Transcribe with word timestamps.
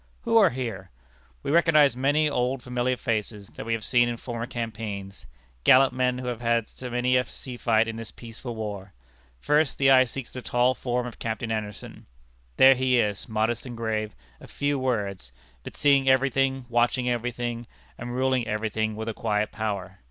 Who 0.23 0.35
are 0.37 0.49
here? 0.49 0.89
We 1.43 1.51
recognize 1.51 1.95
many 1.95 2.27
old 2.27 2.63
familiar 2.63 2.97
faces, 2.97 3.49
that 3.49 3.67
we 3.67 3.73
have 3.73 3.83
seen 3.83 4.09
in 4.09 4.17
former 4.17 4.47
campaigns 4.47 5.27
gallant 5.63 5.93
men 5.93 6.17
who 6.17 6.25
have 6.25 6.41
had 6.41 6.65
many 6.81 7.17
a 7.17 7.25
sea 7.27 7.55
fight 7.55 7.87
in 7.87 7.97
this 7.97 8.09
peaceful 8.09 8.55
war. 8.55 8.93
First, 9.39 9.77
the 9.77 9.91
eye 9.91 10.05
seeks 10.05 10.33
the 10.33 10.41
tall 10.41 10.73
form 10.73 11.05
of 11.05 11.19
Captain 11.19 11.51
Anderson. 11.51 12.07
There 12.57 12.73
he 12.73 12.99
is, 12.99 13.29
modest 13.29 13.67
and 13.67 13.77
grave, 13.77 14.15
of 14.39 14.49
few 14.49 14.79
words, 14.79 15.31
but 15.61 15.77
seeing 15.77 16.09
every 16.09 16.31
thing, 16.31 16.65
watching 16.67 17.07
every 17.07 17.31
thing, 17.31 17.67
and 17.95 18.15
ruling 18.15 18.47
every 18.47 18.71
thing 18.71 18.95
with 18.95 19.07
a 19.07 19.13
quiet 19.13 19.51
power. 19.51 19.99